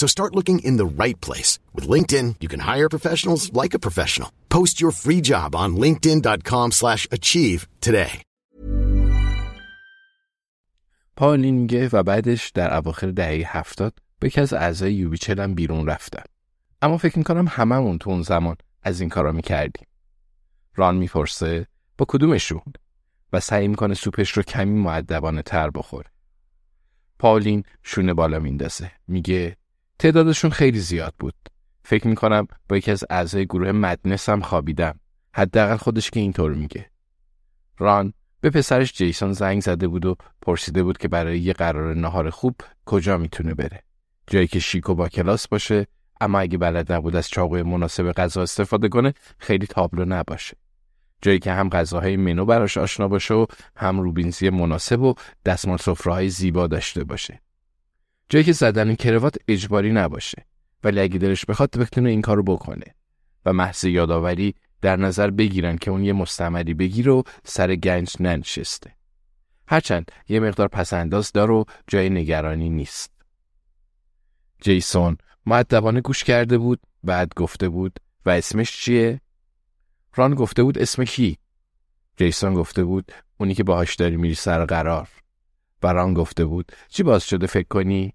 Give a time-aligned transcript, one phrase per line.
[0.00, 1.50] So start looking in the right place.
[1.74, 4.30] With LinkedIn, you can hire professionals like a professional.
[4.56, 8.22] Post your free job on linkedin.com slash achieve today.
[11.16, 16.24] پالین میگه و بعدش در اواخر دهه هفتاد به از اعضای یوبیچل هم بیرون رفتم.
[16.82, 19.86] اما فکر می‌کنم هممون تو اون زمان از این کارا می‌کردیم.
[20.74, 21.66] ران می‌پرسه
[21.98, 22.72] با کدومشون
[23.32, 26.10] و سعی می‌کنه سوپش رو کمی معدبانه تر بخوره.
[27.18, 28.90] پالین شونه بالا میندازه.
[29.08, 29.56] میگه
[29.98, 31.34] تعدادشون خیلی زیاد بود.
[31.82, 35.00] فکر می‌کنم با یکی از اعضای گروه مدنس هم خوابیدم.
[35.34, 36.90] حداقل خودش که اینطور میگه.
[37.78, 42.30] ران به پسرش جیسون زنگ زده بود و پرسیده بود که برای یه قرار نهار
[42.30, 42.54] خوب
[42.86, 43.82] کجا می‌تونه بره.
[44.26, 45.86] جایی که شیک و با کلاس باشه
[46.20, 50.56] اما اگه بلد نبود از چاقوی مناسب غذا استفاده کنه خیلی تابلو نباشه.
[51.22, 55.14] جایی که هم غذاهای منو براش آشنا باشه و هم روبینزی مناسب و
[55.44, 57.40] دستمال سفره‌های زیبا داشته باشه.
[58.28, 60.46] جایی که زدن کروات اجباری نباشه
[60.84, 62.94] ولی اگه دلش بخواد بتونه این کارو بکنه
[63.44, 68.96] و محض یادآوری در نظر بگیرن که اون یه مستمری بگیره و سر گنج ننشسته.
[69.68, 73.10] هرچند یه مقدار پسنداز دار و جای نگرانی نیست.
[74.60, 75.16] جیسون
[75.46, 79.20] معدبانه گوش کرده بود بعد گفته بود و اسمش چیه؟
[80.14, 81.38] ران گفته بود اسم کی؟
[82.16, 85.08] جیسون گفته بود اونی که باهاش داری میری سر قرار.
[85.84, 88.14] و ران گفته بود چی باز شده فکر کنی؟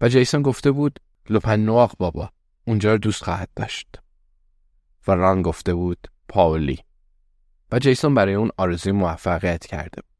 [0.00, 1.66] و جیسون گفته بود لپن
[1.98, 2.30] بابا
[2.66, 3.88] اونجا رو دوست خواهد داشت.
[5.08, 5.98] و ران گفته بود
[6.28, 6.78] پاولی.
[7.72, 10.10] و جیسون برای اون آرزوی موفقیت کرده بود.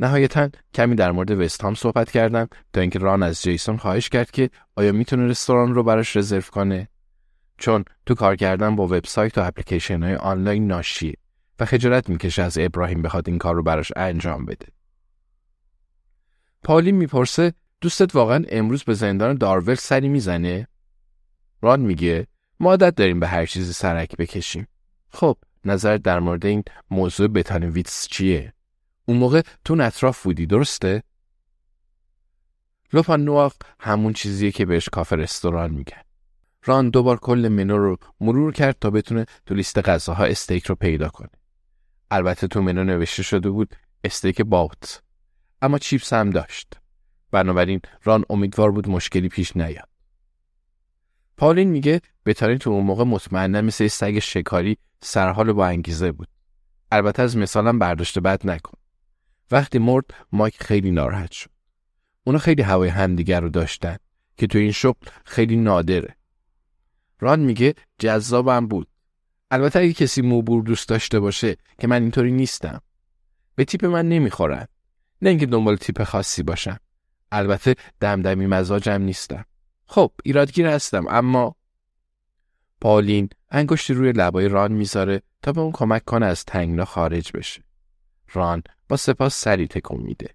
[0.00, 4.30] نهایتا کمی در مورد وست هام صحبت کردم تا اینکه ران از جیسون خواهش کرد
[4.30, 6.88] که آیا می‌تونه رستوران رو براش رزرو کنه
[7.58, 11.14] چون تو کار کردن با وبسایت و اپلیکیشن های آنلاین ناشیه
[11.60, 14.66] و خجالت می‌کشه از ابراهیم بخواد این کار رو براش انجام بده.
[16.62, 20.68] پالی می‌پرسه دوستت واقعا امروز به زندان دارول سری می‌زنه؟
[21.62, 22.26] ران میگه
[22.60, 24.68] ما عادت داریم به هر چیزی سرک بکشیم.
[25.08, 28.52] خب نظر در مورد این موضوع بتانویتس چیه؟
[29.06, 31.02] اون موقع تو اطراف بودی درسته؟
[32.92, 36.02] لوپان نواق همون چیزیه که بهش کافه رستوران میگن.
[36.64, 41.08] ران دوبار کل منو رو مرور کرد تا بتونه تو لیست غذاها استیک رو پیدا
[41.08, 41.30] کنه.
[42.10, 45.02] البته تو منو نوشته شده بود استیک باوت.
[45.62, 46.72] اما چیپس هم داشت.
[47.30, 49.88] بنابراین ران امیدوار بود مشکلی پیش نیاد.
[51.36, 56.28] پالین میگه بتارین تو اون موقع مطمئنا مثل سگ شکاری سرحال با انگیزه بود.
[56.92, 58.78] البته از مثالم برداشته بد نکن.
[59.50, 61.50] وقتی مرد مایک خیلی ناراحت شد.
[62.24, 63.96] اونا خیلی هوای همدیگر رو داشتن
[64.36, 66.16] که تو این شغل خیلی نادره.
[67.20, 68.88] ران میگه جذابم بود.
[69.50, 72.80] البته اگه کسی موبور دوست داشته باشه که من اینطوری نیستم.
[73.54, 74.66] به تیپ من نمی‌خورن.
[75.22, 76.78] نه اینکه دنبال تیپ خاصی باشم.
[77.32, 79.44] البته دمدمی مزاجم نیستم.
[79.86, 81.56] خب ایرادگیر هستم اما
[82.80, 87.62] پالین انگشتی روی لبای ران می‌ذاره تا به اون کمک کنه از تنگنا خارج بشه.
[88.32, 90.34] ران با سپاس سری تکون میده.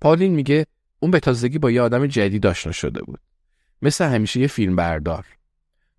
[0.00, 0.66] پالین میگه
[1.00, 3.20] اون به تازگی با یه آدم جدید آشنا شده بود.
[3.82, 5.26] مثل همیشه یه فیلم بردار.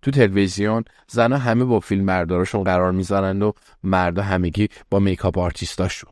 [0.02, 5.77] تو تلویزیون زنها همه با فیلم بردارشون قرار می‌ذارند و مردا همگی با makeup artist
[5.77, 6.10] اشون.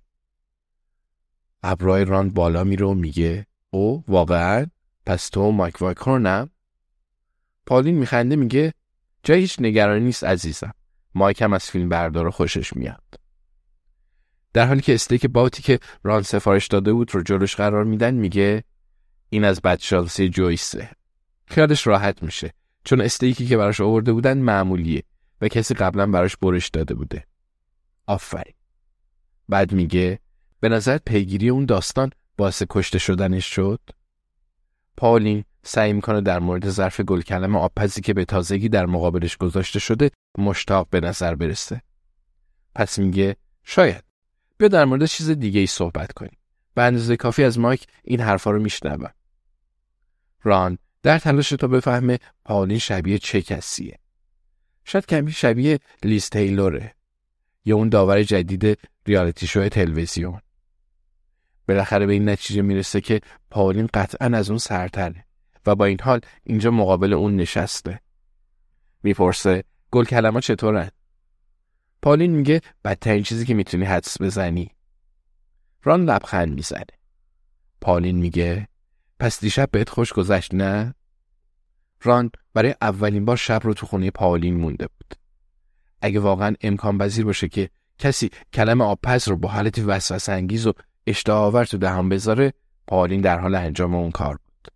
[1.62, 4.66] ابروای ران بالا میره و میگه او واقعا؟
[5.06, 6.50] پس تو مایک وایکورنم
[7.66, 8.74] پالین میخنده میگه
[9.22, 10.74] جای هیچ نگرانی نیست عزیزم.
[11.14, 13.20] مایک هم از فیلم بردار خوشش میاد.
[14.52, 18.64] در حالی که استیک باوتی که ران سفارش داده بود رو جلوش قرار میدن میگه
[19.28, 20.90] این از بدشانسی جویسه.
[21.46, 22.52] خیالش راحت میشه
[22.84, 25.02] چون استیکی که براش آورده بودن معمولیه
[25.40, 27.24] و کسی قبلا براش برش داده بوده.
[28.06, 28.54] آفرین.
[29.48, 30.18] بعد میگه
[30.60, 33.80] به نظر پیگیری اون داستان باعث کشته شدنش شد؟
[34.96, 40.10] پالین سعی می‌کنه در مورد ظرف گلکلم آبپزی که به تازگی در مقابلش گذاشته شده
[40.38, 41.82] مشتاق به نظر برسه.
[42.74, 44.04] پس میگه شاید.
[44.58, 46.36] بیا در مورد چیز دیگه ای صحبت کنیم.
[46.74, 49.10] به اندازه کافی از مایک این حرفا رو میشنوم.
[50.42, 53.98] ران در تلاش تا بفهمه پالین شبیه چه کسیه.
[54.84, 56.94] شاید کمی شبیه لیز تیلوره
[57.64, 60.40] یا اون داور جدید ریالیتی شو تلویزیون.
[61.70, 63.20] بالاخره به این نتیجه می‌رسه که
[63.50, 65.24] پاولین قطعا از اون سرتره
[65.66, 68.00] و با این حال اینجا مقابل اون نشسته.
[69.02, 70.90] می‌پرسه گل کلمه چطورن
[72.02, 74.70] پالین میگه بدترین چیزی که می‌تونی حدس بزنی.
[75.82, 76.84] ران لبخند می‌زنه.
[77.80, 78.68] پالین میگه
[79.18, 80.94] پس دیشب بهت خوش گذشت نه؟
[82.02, 85.14] ران برای اولین بار شب رو تو خونه پالین مونده بود.
[86.02, 90.72] اگه واقعا امکان پذیر باشه که کسی کلم آبپز رو با حالت وسوسه انگیز و
[91.06, 92.52] اشتها آور تو دهان بذاره
[92.86, 94.72] پالین در حال انجام اون کار بود.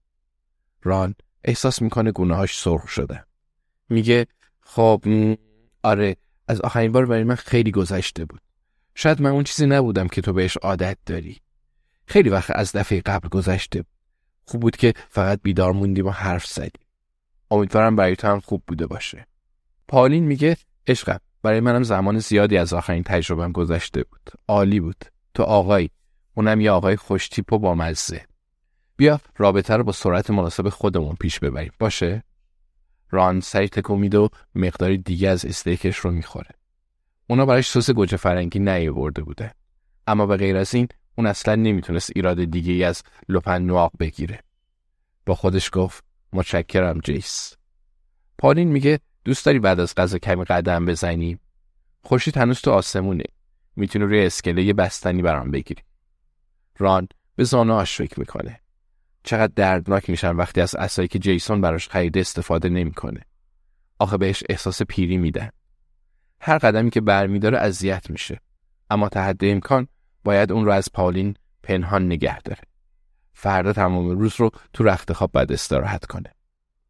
[0.82, 3.24] ران احساس می‌کنه گونه‌هاش سرخ شده.
[3.88, 4.26] میگه
[4.60, 5.04] خب
[5.82, 6.16] آره
[6.48, 8.40] از آخرین بار برای من خیلی گذشته بود.
[8.94, 11.40] شاید من اون چیزی نبودم که تو بهش عادت داری.
[12.06, 13.94] خیلی وقت از دفعه قبل گذشته بود.
[14.44, 16.86] خوب بود که فقط بیدار موندیم و حرف زدیم.
[17.50, 19.26] امیدوارم برای تو هم خوب بوده باشه.
[19.88, 20.56] پالین میگه
[20.86, 24.30] عشقم برای منم زمان زیادی از آخرین تجربم گذشته بود.
[24.48, 25.04] عالی بود.
[25.34, 25.90] تو آقایی.
[26.34, 28.26] اونم یه آقای خوشتیپ و بامزه.
[28.96, 31.72] بیا رابطه رو با سرعت مناسب خودمون پیش ببریم.
[31.78, 32.22] باشه؟
[33.10, 36.50] ران سری تکو میده و مقداری دیگه از استیکش رو می‌خوره.
[37.26, 39.54] اونا براش سس گوجه فرنگی نیاورده بوده.
[40.06, 44.40] اما به غیر از این اون اصلا نمی‌تونست ایراد دیگه ای از لپن نواق بگیره.
[45.26, 47.56] با خودش گفت متشکرم جیس.
[48.38, 51.40] پالین میگه دوست داری بعد از غذا کمی قدم بزنیم
[52.02, 53.24] خورشید هنوز تو آسمونه.
[53.76, 55.82] می‌تونی روی اسکله بستنی برام بگیری.
[56.78, 58.60] ران به زانوهاش فکر می‌کنه.
[59.24, 63.20] چقدر دردناک میشن وقتی از اسایی که جیسون براش خریده استفاده نمی‌کنه.
[63.98, 65.50] آخه بهش احساس پیری میدن.
[66.40, 68.40] هر قدمی که برمیداره اذیت میشه.
[68.90, 69.88] اما تحت امکان
[70.24, 72.62] باید اون رو از پالین پنهان نگه داره.
[73.32, 76.34] فردا تمام روز رو تو رخت خواب بعد استراحت کنه.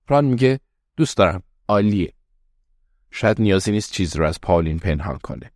[0.09, 0.61] ران میگه
[0.97, 1.43] دوست دارم.
[1.69, 2.13] عالیه.
[3.11, 5.51] شاید نیازی نیست چیز رو از پالین پنهان کنه.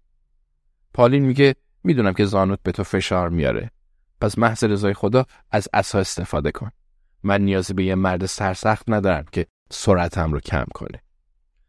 [0.95, 1.55] پالین میگه
[1.85, 3.71] می‌دونم که زانوت به تو فشار میاره.
[4.21, 6.71] پس محض رضای خدا از عصا استفاده کن.
[7.23, 11.03] من نیازی به یه مرد سرسخت ندارم که سرعتم رو کم کنه.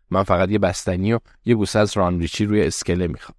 [0.09, 3.35] من فقط یه بستنی و یه بوسه از ران ریچی روی اسکله می‌خوام.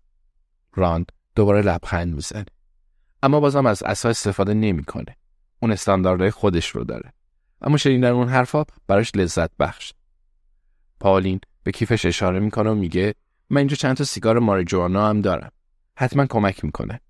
[0.75, 2.47] راند دوباره لبخند می‌زنه.
[3.23, 5.17] اما بازم از عصا استفاده نمی‌کنه.
[5.61, 7.13] اون استانداردهای خودش رو داره.
[7.61, 9.93] اما شنیدن اون حرفا براش لذت بخش.
[11.01, 13.15] پالین به کیفش اشاره می‌کنه و میگه
[13.51, 15.53] من اینجا چند تا سیگار ماریجوانا هم دارم.
[15.97, 17.01] حتما کمک می‌کنه.